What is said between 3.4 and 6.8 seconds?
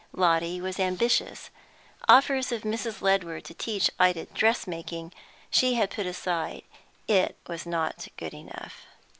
to teach Ida dressmaking, she had put aside;